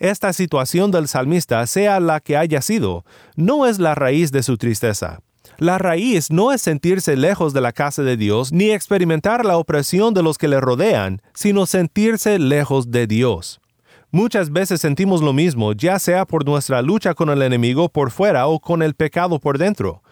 Esta 0.00 0.32
situación 0.32 0.90
del 0.90 1.08
salmista, 1.08 1.66
sea 1.66 2.00
la 2.00 2.20
que 2.20 2.34
haya 2.34 2.62
sido, 2.62 3.04
no 3.36 3.66
es 3.66 3.78
la 3.78 3.94
raíz 3.94 4.32
de 4.32 4.42
su 4.42 4.56
tristeza. 4.56 5.20
La 5.58 5.76
raíz 5.76 6.30
no 6.30 6.52
es 6.52 6.62
sentirse 6.62 7.16
lejos 7.18 7.52
de 7.52 7.60
la 7.60 7.72
casa 7.72 8.02
de 8.02 8.16
Dios 8.16 8.50
ni 8.50 8.70
experimentar 8.70 9.44
la 9.44 9.58
opresión 9.58 10.14
de 10.14 10.22
los 10.22 10.38
que 10.38 10.48
le 10.48 10.58
rodean, 10.58 11.20
sino 11.34 11.66
sentirse 11.66 12.38
lejos 12.38 12.90
de 12.90 13.06
Dios. 13.06 13.60
Muchas 14.10 14.50
veces 14.50 14.80
sentimos 14.80 15.20
lo 15.20 15.34
mismo, 15.34 15.74
ya 15.74 15.98
sea 15.98 16.24
por 16.24 16.46
nuestra 16.46 16.80
lucha 16.80 17.12
con 17.12 17.28
el 17.28 17.42
enemigo 17.42 17.90
por 17.90 18.10
fuera 18.10 18.46
o 18.46 18.58
con 18.58 18.82
el 18.82 18.94
pecado 18.94 19.38
por 19.38 19.58
dentro. 19.58 20.02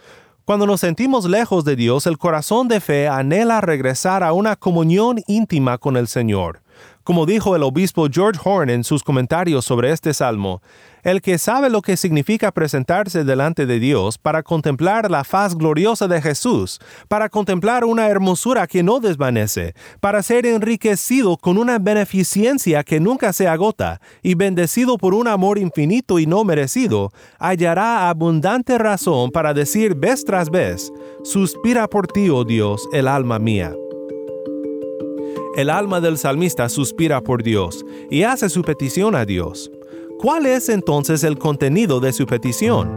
Cuando 0.44 0.66
nos 0.66 0.80
sentimos 0.80 1.24
lejos 1.24 1.64
de 1.64 1.76
Dios, 1.76 2.06
el 2.06 2.18
corazón 2.18 2.68
de 2.68 2.80
fe 2.80 3.08
anhela 3.08 3.62
regresar 3.62 4.22
a 4.22 4.34
una 4.34 4.54
comunión 4.54 5.22
íntima 5.26 5.78
con 5.78 5.96
el 5.96 6.08
Señor. 6.08 6.60
Como 7.08 7.24
dijo 7.24 7.56
el 7.56 7.62
obispo 7.62 8.06
George 8.12 8.38
Horn 8.44 8.68
en 8.68 8.84
sus 8.84 9.02
comentarios 9.02 9.64
sobre 9.64 9.92
este 9.92 10.12
salmo, 10.12 10.60
el 11.02 11.22
que 11.22 11.38
sabe 11.38 11.70
lo 11.70 11.80
que 11.80 11.96
significa 11.96 12.52
presentarse 12.52 13.24
delante 13.24 13.64
de 13.64 13.80
Dios 13.80 14.18
para 14.18 14.42
contemplar 14.42 15.10
la 15.10 15.24
faz 15.24 15.56
gloriosa 15.56 16.06
de 16.06 16.20
Jesús, 16.20 16.78
para 17.08 17.30
contemplar 17.30 17.86
una 17.86 18.08
hermosura 18.08 18.66
que 18.66 18.82
no 18.82 19.00
desvanece, 19.00 19.72
para 20.00 20.22
ser 20.22 20.44
enriquecido 20.44 21.38
con 21.38 21.56
una 21.56 21.78
beneficencia 21.78 22.84
que 22.84 23.00
nunca 23.00 23.32
se 23.32 23.48
agota 23.48 24.02
y 24.22 24.34
bendecido 24.34 24.98
por 24.98 25.14
un 25.14 25.28
amor 25.28 25.56
infinito 25.56 26.18
y 26.18 26.26
no 26.26 26.44
merecido, 26.44 27.10
hallará 27.38 28.10
abundante 28.10 28.76
razón 28.76 29.30
para 29.30 29.54
decir 29.54 29.94
vez 29.94 30.26
tras 30.26 30.50
vez, 30.50 30.92
suspira 31.24 31.88
por 31.88 32.06
ti, 32.06 32.28
oh 32.28 32.44
Dios, 32.44 32.86
el 32.92 33.08
alma 33.08 33.38
mía. 33.38 33.72
El 35.58 35.70
alma 35.70 36.00
del 36.00 36.18
salmista 36.18 36.68
suspira 36.68 37.20
por 37.20 37.42
Dios 37.42 37.84
y 38.12 38.22
hace 38.22 38.48
su 38.48 38.62
petición 38.62 39.16
a 39.16 39.24
Dios. 39.24 39.72
¿Cuál 40.20 40.46
es 40.46 40.68
entonces 40.68 41.24
el 41.24 41.36
contenido 41.36 41.98
de 41.98 42.12
su 42.12 42.26
petición? 42.26 42.96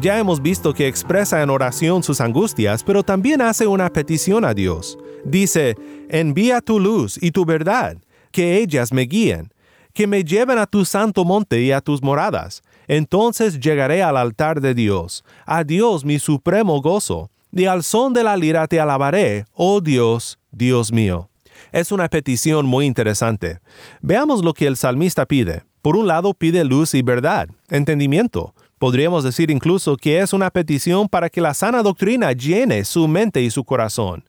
Ya 0.00 0.18
hemos 0.18 0.42
visto 0.42 0.74
que 0.74 0.88
expresa 0.88 1.44
en 1.44 1.50
oración 1.50 2.02
sus 2.02 2.20
angustias, 2.20 2.82
pero 2.82 3.04
también 3.04 3.40
hace 3.40 3.68
una 3.68 3.88
petición 3.88 4.44
a 4.44 4.52
Dios. 4.52 4.98
Dice, 5.24 5.76
envía 6.08 6.60
tu 6.60 6.80
luz 6.80 7.16
y 7.22 7.30
tu 7.30 7.44
verdad, 7.44 7.98
que 8.32 8.58
ellas 8.58 8.92
me 8.92 9.02
guíen, 9.02 9.54
que 9.94 10.08
me 10.08 10.24
lleven 10.24 10.58
a 10.58 10.66
tu 10.66 10.84
santo 10.84 11.24
monte 11.24 11.60
y 11.60 11.70
a 11.70 11.80
tus 11.80 12.02
moradas. 12.02 12.64
Entonces 12.88 13.60
llegaré 13.60 14.02
al 14.02 14.16
altar 14.16 14.60
de 14.60 14.74
Dios, 14.74 15.24
a 15.46 15.62
Dios 15.62 16.04
mi 16.04 16.18
supremo 16.18 16.82
gozo, 16.82 17.30
y 17.52 17.66
al 17.66 17.82
son 17.82 18.14
de 18.14 18.24
la 18.24 18.36
lira 18.36 18.66
te 18.66 18.80
alabaré, 18.80 19.44
oh 19.52 19.80
Dios, 19.80 20.38
Dios 20.50 20.90
mío. 20.90 21.28
Es 21.70 21.92
una 21.92 22.08
petición 22.08 22.66
muy 22.66 22.86
interesante. 22.86 23.60
Veamos 24.00 24.42
lo 24.42 24.54
que 24.54 24.66
el 24.66 24.76
salmista 24.76 25.26
pide. 25.26 25.62
Por 25.82 25.96
un 25.96 26.06
lado 26.06 26.32
pide 26.32 26.64
luz 26.64 26.94
y 26.94 27.02
verdad, 27.02 27.48
entendimiento. 27.68 28.54
Podríamos 28.78 29.22
decir 29.22 29.50
incluso 29.50 29.96
que 29.96 30.20
es 30.20 30.32
una 30.32 30.50
petición 30.50 31.08
para 31.08 31.28
que 31.28 31.40
la 31.40 31.54
sana 31.54 31.82
doctrina 31.82 32.32
llene 32.32 32.84
su 32.84 33.06
mente 33.06 33.42
y 33.42 33.50
su 33.50 33.64
corazón. 33.64 34.24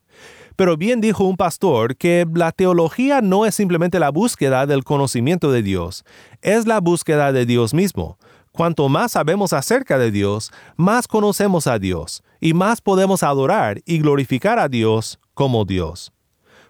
Pero 0.55 0.77
bien 0.77 1.01
dijo 1.01 1.23
un 1.23 1.37
pastor 1.37 1.95
que 1.95 2.27
la 2.31 2.51
teología 2.51 3.21
no 3.21 3.45
es 3.45 3.55
simplemente 3.55 3.99
la 3.99 4.11
búsqueda 4.11 4.67
del 4.67 4.83
conocimiento 4.83 5.51
de 5.51 5.63
Dios, 5.63 6.03
es 6.41 6.67
la 6.67 6.79
búsqueda 6.79 7.31
de 7.31 7.45
Dios 7.45 7.73
mismo. 7.73 8.19
Cuanto 8.51 8.87
más 8.89 9.13
sabemos 9.13 9.51
acerca 9.53 9.97
de 9.97 10.11
Dios, 10.11 10.51
más 10.75 11.07
conocemos 11.07 11.65
a 11.65 11.79
Dios 11.79 12.21
y 12.43 12.53
más 12.53 12.81
podemos 12.81 13.23
adorar 13.23 13.81
y 13.85 13.99
glorificar 13.99 14.59
a 14.59 14.67
Dios 14.67 15.17
como 15.33 15.63
Dios. 15.63 16.11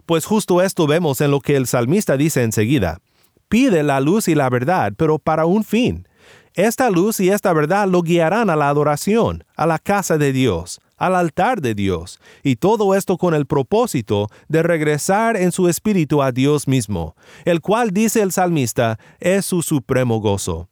Pues 0.05 0.23
justo 0.23 0.61
esto 0.61 0.85
vemos 0.85 1.19
en 1.19 1.31
lo 1.31 1.39
que 1.39 1.55
el 1.55 1.65
salmista 1.65 2.15
dice 2.15 2.43
enseguida. 2.43 2.99
Pide 3.49 3.81
la 3.81 3.99
luz 3.99 4.27
y 4.27 4.35
la 4.35 4.51
verdad, 4.51 4.93
pero 4.95 5.17
para 5.17 5.47
un 5.47 5.63
fin. 5.63 6.07
Esta 6.53 6.91
luz 6.91 7.19
y 7.19 7.29
esta 7.29 7.53
verdad 7.53 7.87
lo 7.87 8.03
guiarán 8.03 8.51
a 8.51 8.55
la 8.55 8.69
adoración, 8.69 9.45
a 9.55 9.65
la 9.65 9.79
casa 9.79 10.19
de 10.19 10.31
Dios, 10.31 10.79
al 10.95 11.15
altar 11.15 11.59
de 11.59 11.73
Dios, 11.73 12.19
y 12.43 12.57
todo 12.57 12.93
esto 12.93 13.17
con 13.17 13.33
el 13.33 13.47
propósito 13.47 14.27
de 14.47 14.61
regresar 14.61 15.35
en 15.35 15.51
su 15.51 15.67
espíritu 15.67 16.21
a 16.21 16.31
Dios 16.31 16.67
mismo, 16.67 17.15
el 17.45 17.61
cual, 17.61 17.89
dice 17.89 18.21
el 18.21 18.31
salmista, 18.31 18.99
es 19.19 19.47
su 19.47 19.63
supremo 19.63 20.19
gozo. 20.19 20.69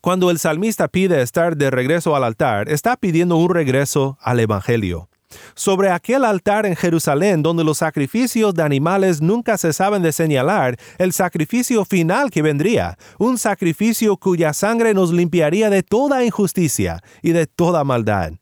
Cuando 0.00 0.30
el 0.30 0.38
salmista 0.38 0.88
pide 0.88 1.22
estar 1.22 1.56
de 1.56 1.70
regreso 1.70 2.14
al 2.16 2.24
altar, 2.24 2.68
está 2.70 2.96
pidiendo 2.96 3.36
un 3.36 3.50
regreso 3.50 4.18
al 4.20 4.40
Evangelio. 4.40 5.08
Sobre 5.54 5.90
aquel 5.90 6.24
altar 6.24 6.66
en 6.66 6.76
Jerusalén 6.76 7.42
donde 7.42 7.64
los 7.64 7.78
sacrificios 7.78 8.54
de 8.54 8.62
animales 8.62 9.20
nunca 9.20 9.58
se 9.58 9.72
saben 9.72 10.02
de 10.02 10.12
señalar 10.12 10.76
el 10.98 11.12
sacrificio 11.12 11.84
final 11.84 12.30
que 12.30 12.42
vendría, 12.42 12.96
un 13.18 13.36
sacrificio 13.36 14.16
cuya 14.16 14.52
sangre 14.52 14.94
nos 14.94 15.12
limpiaría 15.12 15.68
de 15.68 15.82
toda 15.82 16.24
injusticia 16.24 17.02
y 17.22 17.32
de 17.32 17.46
toda 17.46 17.84
maldad 17.84 18.32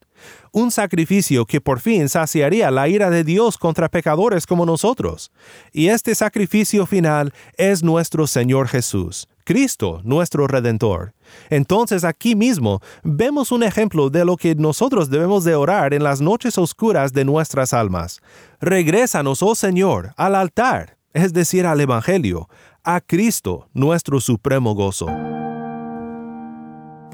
un 0.52 0.70
sacrificio 0.70 1.46
que 1.46 1.60
por 1.60 1.80
fin 1.80 2.08
saciaría 2.08 2.70
la 2.70 2.88
ira 2.88 3.10
de 3.10 3.24
Dios 3.24 3.58
contra 3.58 3.88
pecadores 3.88 4.46
como 4.46 4.64
nosotros. 4.64 5.32
Y 5.72 5.88
este 5.88 6.14
sacrificio 6.14 6.86
final 6.86 7.34
es 7.56 7.82
nuestro 7.82 8.28
Señor 8.28 8.68
Jesús, 8.68 9.28
Cristo, 9.44 10.00
nuestro 10.04 10.46
Redentor. 10.46 11.14
Entonces 11.50 12.04
aquí 12.04 12.34
mismo 12.34 12.80
vemos 13.02 13.52
un 13.52 13.62
ejemplo 13.62 14.10
de 14.10 14.24
lo 14.24 14.36
que 14.36 14.54
nosotros 14.54 15.10
debemos 15.10 15.44
de 15.44 15.54
orar 15.54 15.94
en 15.94 16.02
las 16.02 16.20
noches 16.20 16.58
oscuras 16.58 17.12
de 17.12 17.24
nuestras 17.24 17.72
almas. 17.72 18.20
Regrésanos, 18.60 19.42
oh 19.42 19.54
Señor, 19.54 20.12
al 20.16 20.34
altar, 20.34 20.96
es 21.12 21.32
decir, 21.32 21.66
al 21.66 21.80
Evangelio, 21.80 22.48
a 22.82 23.00
Cristo, 23.00 23.68
nuestro 23.72 24.20
supremo 24.20 24.74
gozo 24.74 25.06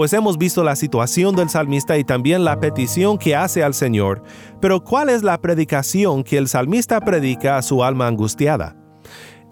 pues 0.00 0.14
hemos 0.14 0.38
visto 0.38 0.64
la 0.64 0.76
situación 0.76 1.37
del 1.37 1.50
salmista 1.50 1.99
y 1.99 2.04
también 2.04 2.42
la 2.42 2.58
petición 2.58 3.18
que 3.18 3.37
hace 3.37 3.62
al 3.62 3.75
Señor, 3.75 4.22
pero 4.58 4.82
¿cuál 4.82 5.10
es 5.10 5.22
la 5.22 5.38
predicación 5.38 6.24
que 6.24 6.38
el 6.38 6.48
salmista 6.48 7.02
predica 7.02 7.59
a 7.59 7.62
su 7.62 7.85
alma 7.85 8.07
angustiada? 8.07 8.74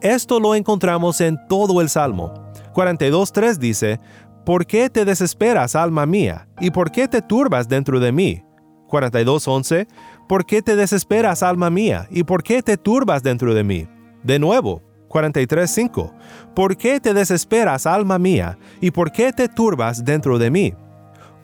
Esto 0.00 0.40
lo 0.40 0.55
encontramos 0.55 1.20
en 1.20 1.37
todo 1.50 1.83
el 1.83 1.90
Salmo. 1.90 2.47
42.3 2.79 3.59
dice, 3.59 3.99
¿Por 4.47 4.64
qué 4.64 4.88
te 4.88 5.05
desesperas, 5.05 5.75
alma 5.75 6.07
mía? 6.07 6.47
¿Y 6.61 6.71
por 6.71 6.93
qué 6.93 7.09
te 7.09 7.21
turbas 7.21 7.69
dentro 7.69 7.99
de 7.99 8.12
mí? 8.12 8.45
42.11, 8.88 9.88
¿Por 10.29 10.47
qué 10.47 10.62
te 10.62 10.77
desesperas, 10.77 11.43
alma 11.43 11.71
mía? 11.71 12.07
¿Y 12.09 12.23
por 12.23 12.45
qué 12.45 12.62
te 12.62 12.77
turbas 12.77 13.25
dentro 13.25 13.53
de 13.53 13.64
mí? 13.64 13.88
De 14.23 14.38
nuevo, 14.38 14.81
43.5. 15.09 16.14
¿Por 16.55 16.77
qué 16.77 17.01
te 17.01 17.14
desesperas, 17.14 17.85
alma 17.85 18.17
mía? 18.17 18.57
¿Y 18.81 18.93
por 18.93 19.11
qué 19.11 19.33
te 19.33 19.49
turbas 19.49 20.05
dentro 20.05 20.38
de 20.38 20.51
mí? 20.53 20.75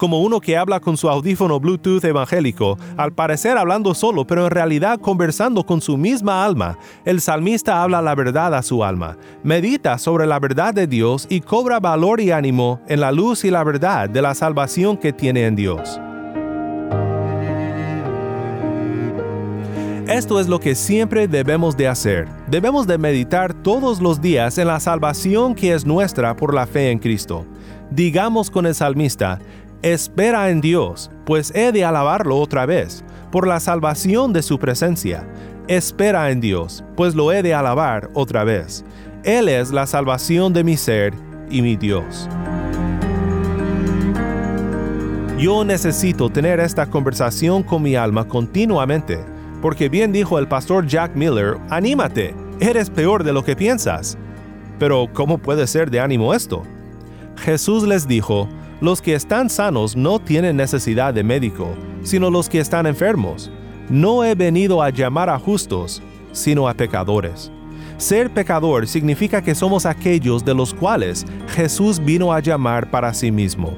Como 0.05 0.21
uno 0.21 0.39
que 0.39 0.59
habla 0.59 0.81
con 0.81 0.99
su 0.99 1.09
audífono 1.09 1.59
Bluetooth 1.59 2.05
evangélico, 2.05 2.77
al 2.99 3.15
parecer 3.15 3.57
hablando 3.57 3.95
solo, 3.95 4.27
pero 4.27 4.45
en 4.45 4.51
realidad 4.51 5.01
conversando 5.01 5.65
con 5.65 5.81
su 5.81 5.97
misma 5.97 6.45
alma, 6.45 6.77
el 7.07 7.23
salmista 7.23 7.83
habla 7.83 8.03
la 8.03 8.15
verdad 8.15 8.55
a 8.55 8.63
su 8.63 8.85
alma, 8.85 9.17
medita 9.43 9.97
sobre 9.97 10.27
la 10.27 10.39
verdad 10.39 10.75
de 10.75 10.87
Dios 10.87 11.27
y 11.31 11.41
cobra 11.41 11.81
valor 11.81 12.21
y 12.21 12.33
ánimo 12.33 12.83
en 12.87 13.01
la 13.01 13.13
luz 13.13 13.47
y 13.47 13.51
la 13.51 13.65
verdad 13.65 14.11
de 14.11 14.21
la 14.21 14.35
salvación 14.35 14.99
que 14.99 15.15
tiene 15.15 15.47
en 15.47 15.57
Dios. 15.57 15.99
Esto 20.07 20.39
es 20.39 20.49
lo 20.49 20.61
que 20.61 20.75
siempre 20.75 21.27
debemos 21.29 21.79
de 21.79 21.89
hacer. 21.89 22.29
Debemos 22.47 22.87
de 22.87 22.99
meditar 22.99 23.55
todos 23.55 24.03
los 24.03 24.21
días 24.21 24.59
en 24.59 24.69
la 24.69 24.81
salvación 24.81 25.55
que 25.55 25.73
es 25.73 25.87
nuestra 25.87 26.37
por 26.37 26.53
la 26.53 26.67
fe 26.67 26.91
en 26.91 26.99
Cristo. 26.99 27.47
Digamos 27.91 28.51
con 28.51 28.67
el 28.67 28.75
salmista, 28.75 29.39
espera 29.93 30.49
en 30.49 30.63
Dios, 30.63 31.11
pues 31.27 31.53
he 31.55 31.71
de 31.71 31.85
alabarlo 31.85 32.39
otra 32.39 32.65
vez, 32.65 33.05
por 33.31 33.47
la 33.47 33.61
salvación 33.61 34.33
de 34.33 34.43
su 34.43 34.59
presencia. 34.59 35.29
Espera 35.69 36.31
en 36.31 36.41
Dios, 36.41 36.83
pues 36.97 37.15
lo 37.15 37.31
he 37.33 37.43
de 37.43 37.53
alabar 37.53 38.09
otra 38.15 38.45
vez. 38.45 38.83
Él 39.25 39.49
es 39.49 39.71
la 39.73 39.87
salvación 39.87 40.55
de 40.55 40.65
mi 40.65 40.79
ser 40.79 41.13
y 41.51 41.61
mi 41.61 41.77
Dios. 41.77 42.29
Yo 45.39 45.65
necesito 45.65 46.31
tener 46.31 46.61
esta 46.61 46.87
conversación 46.87 47.63
con 47.63 47.83
mi 47.83 47.95
alma 47.95 48.27
continuamente 48.27 49.19
porque 49.61 49.91
bien 49.91 50.13
dijo 50.13 50.39
el 50.39 50.49
pastor 50.49 50.87
Jack 50.87 51.15
Miller, 51.15 51.59
anímate, 51.69 52.35
eres 52.61 52.89
peor 52.89 53.23
de 53.23 53.33
lo 53.33 53.45
que 53.45 53.57
piensas. 53.57 54.17
Pero 54.79 55.09
¿cómo 55.13 55.39
puede 55.39 55.67
ser 55.67 55.91
de 55.91 56.01
ánimo 56.01 56.33
esto? 56.33 56.63
Jesús 57.37 57.83
les 57.85 58.07
dijo, 58.07 58.49
los 58.81 59.01
que 59.01 59.15
están 59.15 59.51
sanos 59.51 59.97
no 59.97 60.19
tienen 60.19 60.57
necesidad 60.57 61.15
de 61.15 61.23
médico, 61.23 61.75
sino 62.03 62.31
los 62.31 62.49
que 62.49 62.61
están 62.61 62.87
enfermos. 62.87 63.51
No 63.89 64.25
he 64.25 64.35
venido 64.35 64.83
a 64.83 64.91
llamar 64.91 65.31
a 65.31 65.39
justos, 65.39 66.03
sino 66.33 66.69
a 66.69 66.75
pecadores. 66.75 67.51
Ser 67.97 68.31
pecador 68.31 68.87
significa 68.87 69.43
que 69.43 69.55
somos 69.55 69.87
aquellos 69.87 70.45
de 70.45 70.55
los 70.55 70.75
cuales 70.75 71.25
Jesús 71.49 72.05
vino 72.05 72.33
a 72.33 72.41
llamar 72.41 72.91
para 72.91 73.15
sí 73.15 73.31
mismo 73.31 73.73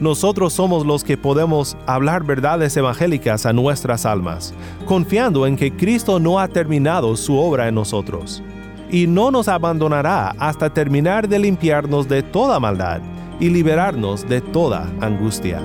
nosotros 0.00 0.54
somos 0.54 0.86
los 0.86 1.04
que 1.04 1.18
podemos 1.18 1.76
hablar 1.86 2.24
verdades 2.24 2.74
evangélicas 2.76 3.44
a 3.44 3.52
nuestras 3.52 4.06
almas, 4.06 4.54
confiando 4.86 5.46
en 5.46 5.56
que 5.56 5.76
Cristo 5.76 6.18
no 6.18 6.40
ha 6.40 6.48
terminado 6.48 7.16
su 7.16 7.38
obra 7.38 7.68
en 7.68 7.74
nosotros, 7.74 8.42
y 8.90 9.06
no 9.06 9.30
nos 9.30 9.46
abandonará 9.46 10.30
hasta 10.38 10.70
terminar 10.70 11.28
de 11.28 11.38
limpiarnos 11.38 12.08
de 12.08 12.22
toda 12.22 12.58
maldad 12.58 13.02
y 13.40 13.50
liberarnos 13.50 14.28
de 14.28 14.40
toda 14.40 14.92
angustia. 15.00 15.62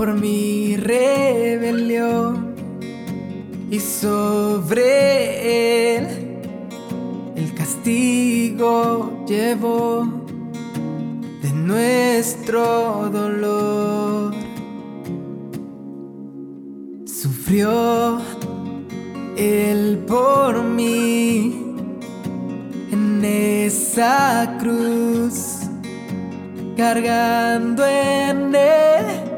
por 0.00 0.14
mi 0.14 0.76
rebelión 0.76 2.39
y 3.70 3.78
sobre 3.78 5.96
él 5.96 6.38
el 7.36 7.54
castigo 7.54 9.24
llevó 9.26 10.06
de 11.42 11.52
nuestro 11.52 13.08
dolor. 13.10 14.34
Sufrió 17.04 18.18
él 19.36 20.04
por 20.06 20.62
mí 20.62 21.74
en 22.90 23.24
esa 23.24 24.56
cruz, 24.58 25.60
cargando 26.76 27.86
en 27.86 28.54
él 28.54 29.30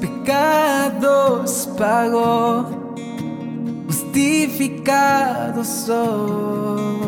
pecados 0.00 1.68
pagó, 1.76 2.79
justificado 4.20 5.64
soy. 5.64 7.00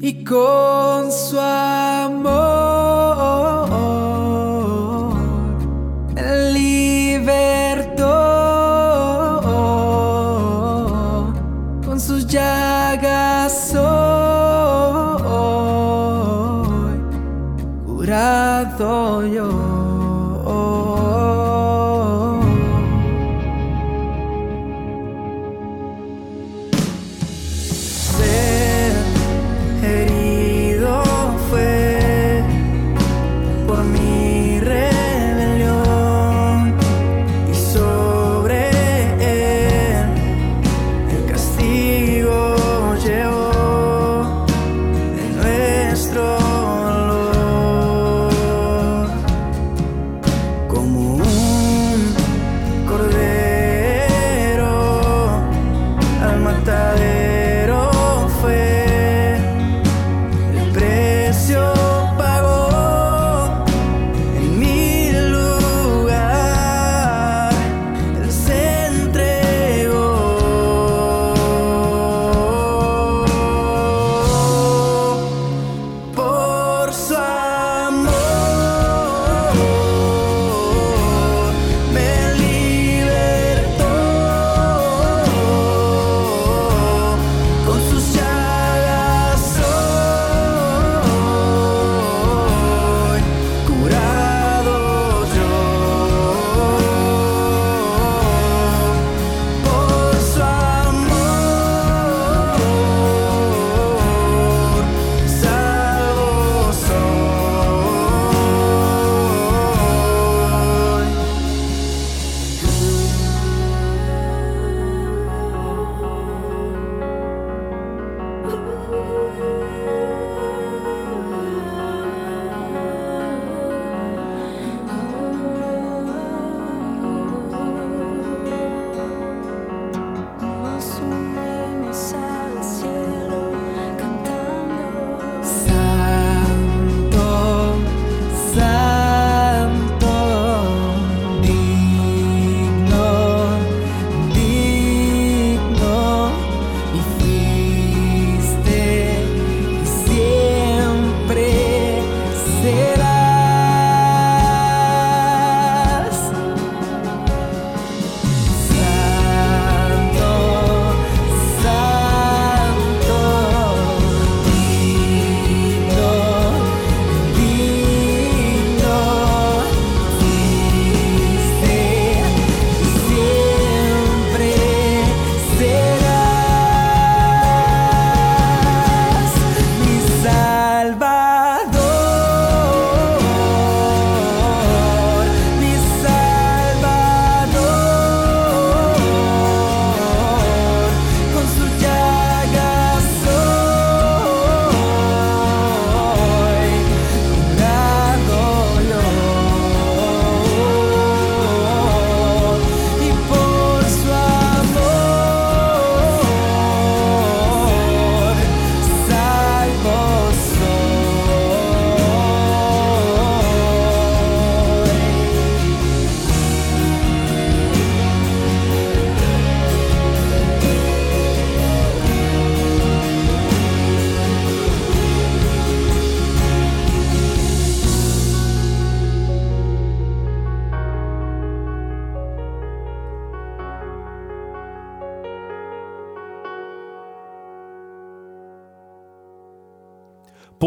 Y 0.00 0.24
con 0.24 1.10
su 1.10 1.38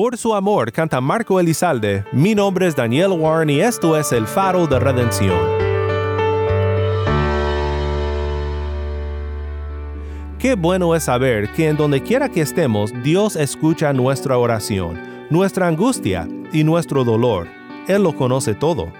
Por 0.02 0.18
su 0.18 0.34
amor 0.34 0.72
canta 0.72 1.00
Marco 1.00 1.40
Elizalde. 1.40 2.04
Mi 2.12 2.34
nombre 2.34 2.66
es 2.66 2.76
Daniel 2.76 3.12
Warren 3.12 3.52
y 3.52 3.60
esto 3.60 3.96
es 3.96 4.12
El 4.12 4.26
Faro 4.26 4.66
de 4.66 4.80
Redención. 4.80 5.40
Qué 10.40 10.56
bueno 10.56 10.96
es 10.96 11.04
saber 11.04 11.54
que 11.54 11.70
en 11.70 11.78
donde 11.78 12.02
quiera 12.02 12.30
que 12.30 12.42
estemos, 12.42 12.92
Dios 13.04 13.36
escucha 13.36 13.94
nuestra 13.94 14.40
oración, 14.40 15.00
nuestra 15.30 15.68
angustia 15.68 16.28
y 16.52 16.64
nuestro 16.64 17.04
dolor. 17.04 17.48
Él 17.88 18.02
lo 18.02 18.16
conoce 18.16 18.56
todo. 18.56 18.92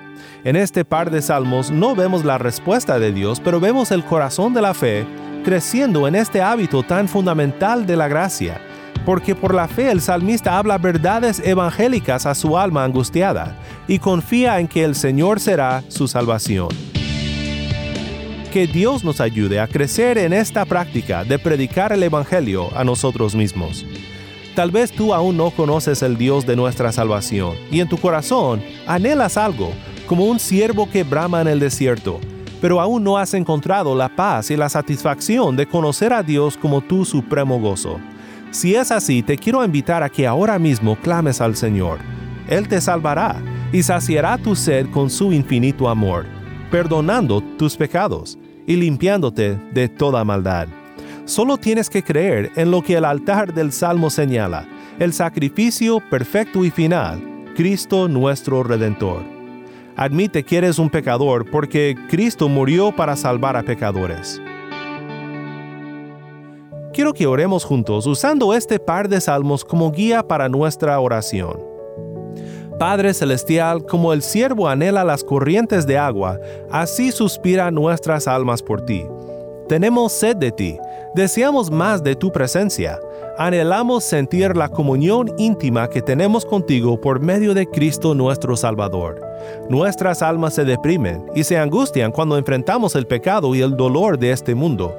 En 0.44 0.56
este 0.56 0.86
par 0.86 1.10
de 1.10 1.24
salmos 1.24 1.72
no 1.72 1.96
vemos 1.96 2.24
la 2.24 2.38
respuesta 2.38 3.00
de 3.00 3.12
Dios, 3.12 3.40
pero 3.40 3.60
vemos 3.60 3.90
el 3.90 4.06
corazón 4.06 4.54
de 4.54 4.62
la 4.62 4.76
fe 4.76 5.08
creciendo 5.44 6.08
en 6.08 6.14
este 6.14 6.44
hábito 6.44 6.84
tan 6.84 7.08
fundamental 7.08 7.88
de 7.88 7.96
la 7.96 8.08
gracia, 8.08 8.62
porque 9.06 9.36
por 9.36 9.54
la 9.54 9.68
fe 9.68 9.92
el 9.92 10.02
salmista 10.02 10.58
habla 10.58 10.78
verdades 10.78 11.40
evangélicas 11.40 12.26
a 12.26 12.36
su 12.36 12.58
alma 12.58 12.84
angustiada 12.84 13.58
y 13.88 14.00
confía 14.00 14.60
en 14.60 14.68
que 14.68 14.84
el 14.84 14.96
Señor 14.96 15.40
será 15.40 15.84
su 15.88 16.08
salvación. 16.08 16.70
Que 18.52 18.68
Dios 18.68 19.04
nos 19.04 19.22
ayude 19.22 19.60
a 19.60 19.68
crecer 19.68 20.18
en 20.18 20.34
esta 20.34 20.66
práctica 20.66 21.24
de 21.24 21.40
predicar 21.40 21.94
el 21.94 22.04
Evangelio 22.04 22.70
a 22.76 22.84
nosotros 22.84 23.34
mismos. 23.34 23.86
Tal 24.56 24.70
vez 24.70 24.92
tú 24.92 25.14
aún 25.14 25.38
no 25.38 25.52
conoces 25.52 26.04
el 26.04 26.18
Dios 26.18 26.46
de 26.46 26.58
nuestra 26.58 26.92
salvación 26.92 27.56
y 27.72 27.80
en 27.80 27.88
tu 27.88 27.98
corazón 27.98 28.62
anhelas 28.86 29.38
algo, 29.38 29.72
como 30.06 30.26
un 30.26 30.40
siervo 30.40 30.90
que 30.90 31.04
brama 31.04 31.40
en 31.40 31.48
el 31.48 31.62
desierto, 31.62 32.20
pero 32.60 32.82
aún 32.82 33.02
no 33.02 33.18
has 33.18 33.34
encontrado 33.34 33.96
la 33.96 34.14
paz 34.14 34.52
y 34.52 34.58
la 34.58 34.68
satisfacción 34.68 35.56
de 35.56 35.68
conocer 35.68 36.12
a 36.12 36.22
Dios 36.22 36.58
como 36.58 36.82
tu 36.82 37.06
supremo 37.06 37.60
gozo. 37.62 37.98
Si 38.52 38.76
es 38.76 38.92
así, 38.92 39.24
te 39.24 39.38
quiero 39.38 39.64
invitar 39.64 40.04
a 40.04 40.10
que 40.10 40.28
ahora 40.28 40.60
mismo 40.60 40.98
clames 40.98 41.40
al 41.40 41.56
Señor. 41.56 42.00
Él 42.50 42.68
te 42.68 42.82
salvará 42.82 43.42
y 43.72 43.82
saciará 43.82 44.38
tu 44.38 44.58
sed 44.58 44.88
con 44.90 45.10
su 45.10 45.32
infinito 45.32 45.88
amor, 45.88 46.26
perdonando 46.70 47.42
tus 47.58 47.78
pecados 47.78 48.38
y 48.68 48.76
limpiándote 48.76 49.58
de 49.74 49.88
toda 49.88 50.26
maldad. 50.26 50.68
Solo 51.24 51.58
tienes 51.58 51.90
que 51.90 52.04
creer 52.04 52.52
en 52.58 52.72
lo 52.72 52.82
que 52.82 52.96
el 52.96 53.06
altar 53.06 53.54
del 53.54 53.72
Salmo 53.72 54.10
señala, 54.10 54.68
el 55.00 55.14
sacrificio 55.14 56.02
perfecto 56.10 56.66
y 56.66 56.72
final, 56.72 57.22
Cristo 57.56 58.10
nuestro 58.10 58.64
Redentor. 58.64 59.24
Admite 59.96 60.44
que 60.44 60.58
eres 60.58 60.78
un 60.78 60.90
pecador 60.90 61.50
porque 61.50 61.96
Cristo 62.10 62.50
murió 62.50 62.94
para 62.94 63.16
salvar 63.16 63.56
a 63.56 63.64
pecadores. 63.64 64.42
Quiero 66.94 67.14
que 67.14 67.26
oremos 67.26 67.64
juntos 67.64 68.06
usando 68.06 68.54
este 68.54 68.78
par 68.78 69.08
de 69.08 69.22
salmos 69.22 69.64
como 69.64 69.92
guía 69.92 70.28
para 70.28 70.50
nuestra 70.50 71.00
oración. 71.00 71.58
Padre 72.78 73.14
Celestial, 73.14 73.86
como 73.86 74.12
el 74.12 74.22
siervo 74.22 74.68
anhela 74.68 75.06
las 75.06 75.24
corrientes 75.24 75.88
de 75.88 75.98
agua, 75.98 76.38
así 76.70 77.12
suspiran 77.12 77.76
nuestras 77.76 78.28
almas 78.28 78.62
por 78.62 78.82
ti. 78.82 79.06
Tenemos 79.70 80.12
sed 80.12 80.36
de 80.36 80.52
ti, 80.52 80.78
deseamos 81.16 81.72
más 81.72 82.04
de 82.04 82.14
tu 82.16 82.30
presencia, 82.30 83.00
anhelamos 83.38 84.04
sentir 84.04 84.58
la 84.58 84.68
comunión 84.68 85.32
íntima 85.38 85.90
que 85.90 86.02
tenemos 86.02 86.46
contigo 86.46 87.00
por 87.00 87.22
medio 87.22 87.54
de 87.54 87.68
Cristo 87.68 88.14
nuestro 88.14 88.58
Salvador. 88.58 89.22
Nuestras 89.70 90.22
almas 90.22 90.56
se 90.56 90.66
deprimen 90.66 91.26
y 91.36 91.44
se 91.44 91.58
angustian 91.58 92.12
cuando 92.12 92.38
enfrentamos 92.38 92.96
el 92.96 93.08
pecado 93.08 93.56
y 93.56 93.62
el 93.62 93.78
dolor 93.78 94.20
de 94.20 94.32
este 94.32 94.56
mundo, 94.56 94.96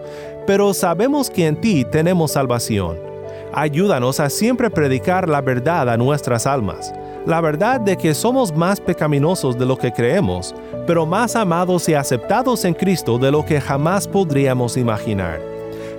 pero 0.46 0.74
sabemos 0.74 1.31
que 1.31 1.46
en 1.46 1.61
ti 1.61 1.85
tenemos 1.85 2.33
salvación. 2.33 2.98
Ayúdanos 3.52 4.18
a 4.20 4.31
siempre 4.31 4.70
predicar 4.70 5.28
la 5.28 5.40
verdad 5.40 5.88
a 5.90 5.96
nuestras 5.96 6.46
almas, 6.46 6.92
la 7.26 7.40
verdad 7.40 7.81
de 7.81 7.96
que 7.96 8.14
somos 8.14 8.55
más 8.55 8.81
pecaminosos 8.81 9.59
de 9.59 9.66
lo 9.66 9.76
que 9.76 9.92
creemos, 9.92 10.55
pero 10.87 11.07
más 11.07 11.37
amados 11.37 11.88
y 11.88 11.94
aceptados 11.94 12.64
en 12.64 12.74
Cristo 12.74 13.18
de 13.18 13.31
lo 13.31 13.44
que 13.44 13.61
jamás 13.61 14.09
podríamos 14.09 14.76
imaginar. 14.76 15.40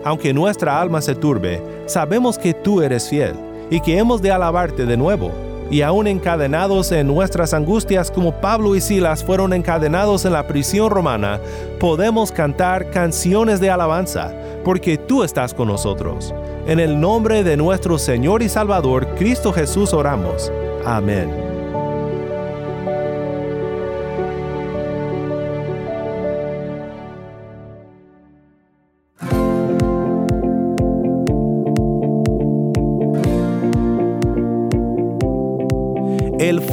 Aunque 0.03 0.34
nuestra 0.34 0.82
alma 0.82 1.01
se 1.01 1.15
turbe, 1.15 1.62
sabemos 1.86 2.38
que 2.38 2.53
tú 2.53 2.82
eres 2.82 3.08
fiel 3.08 3.36
y 3.69 3.79
que 3.79 3.97
hemos 3.97 4.21
de 4.21 4.32
alabarte 4.32 4.86
de 4.86 4.97
nuevo. 4.97 5.32
Y 5.74 5.82
aún 5.82 6.06
encadenados 6.06 6.92
en 6.92 7.08
nuestras 7.08 7.52
angustias 7.52 8.12
como 8.12 8.40
Pablo 8.40 8.76
y 8.76 8.80
Silas 8.80 9.24
fueron 9.24 9.54
encadenados 9.54 10.24
en 10.24 10.34
la 10.34 10.46
prisión 10.46 10.92
romana, 10.92 11.40
podemos 11.80 12.32
cantar 12.32 12.92
canciones 12.92 13.60
de 13.60 13.72
alabanza, 13.72 14.36
porque 14.64 15.00
tú 15.00 15.24
estás 15.24 15.52
con 15.52 15.70
nosotros. 15.70 16.32
En 16.68 16.80
el 16.80 17.00
nombre 17.00 17.44
de 17.44 17.58
nuestro 17.58 17.98
Señor 17.98 18.44
y 18.44 18.50
Salvador, 18.50 19.16
Cristo 19.16 19.52
Jesús, 19.52 19.96
oramos. 19.96 20.52
Amén. 20.86 21.42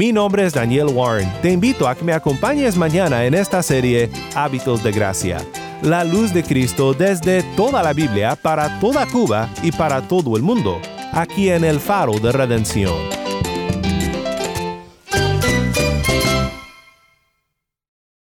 Mi 0.00 0.12
nombre 0.12 0.46
es 0.46 0.54
Daniel 0.54 0.86
Warren. 0.86 1.30
Te 1.42 1.52
invito 1.52 1.86
a 1.86 1.94
que 1.94 2.02
me 2.02 2.14
acompañes 2.14 2.74
mañana 2.74 3.26
en 3.26 3.34
esta 3.34 3.62
serie 3.62 4.08
Hábitos 4.34 4.82
de 4.82 4.92
Gracia. 4.92 5.44
La 5.82 6.04
luz 6.04 6.32
de 6.32 6.42
Cristo 6.42 6.94
desde 6.94 7.42
toda 7.54 7.82
la 7.82 7.92
Biblia 7.92 8.34
para 8.34 8.80
toda 8.80 9.04
Cuba 9.04 9.50
y 9.62 9.70
para 9.72 10.00
todo 10.00 10.38
el 10.38 10.42
mundo, 10.42 10.80
aquí 11.12 11.50
en 11.50 11.64
el 11.64 11.80
Faro 11.80 12.18
de 12.18 12.32
Redención. 12.32 13.19